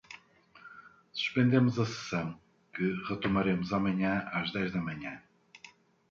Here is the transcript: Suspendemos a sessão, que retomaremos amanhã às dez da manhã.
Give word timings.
Suspendemos 1.13 1.77
a 1.77 1.85
sessão, 1.85 2.35
que 2.73 2.91
retomaremos 3.07 3.71
amanhã 3.71 4.27
às 4.33 4.51
dez 4.51 4.71
da 4.73 4.81
manhã. 4.81 5.21